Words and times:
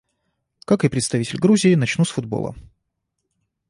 Как 0.65 0.83
и 0.83 0.89
представитель 0.89 1.37
Грузии, 1.37 1.75
начну 1.75 2.05
с 2.05 2.09
футбола. 2.09 2.55